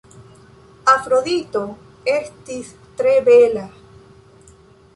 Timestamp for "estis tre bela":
2.15-3.69